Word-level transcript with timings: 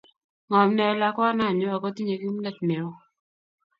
Ng'om 0.47 0.69
nea 0.75 0.97
lakwananyu 1.01 1.67
akotinye 1.75 2.15
kimnot 2.21 2.57
ne 2.63 2.75
oo 2.87 2.97